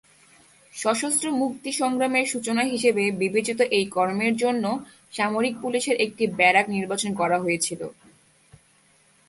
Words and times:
সশস্ত্র 0.73 1.25
মুক্তি 1.41 1.71
সংগ্রামের 1.71 2.25
সূচনা 2.25 2.63
হিসেবে 2.63 3.03
বিবেচিত 3.21 3.59
এই 3.77 3.85
কর্মের 3.87 4.33
জন্য 4.35 4.63
সামরিক 5.13 5.55
পুলিশের 5.61 5.97
একটি 6.05 6.23
ব্যারাক 6.37 6.65
নির্বাচন 6.69 7.11
করা 7.13 7.37
হয়েছিল। 7.39 7.81